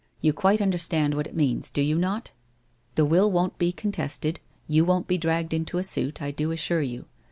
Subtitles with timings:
[0.19, 2.31] You quite understand what it means, do you not?
[2.95, 6.81] The will won't be contested, you won't be dragged into a suit, I do assure
[6.81, 7.05] you.